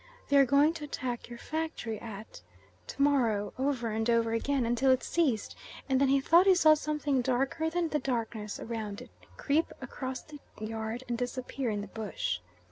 [0.29, 2.41] They are going to attack your factory at...
[2.87, 5.55] to morrow," over and over again, until it ceased;
[5.87, 10.23] and then he thought he saw something darker than the darkness round it creep across
[10.23, 12.39] the yard and disappear in the bush.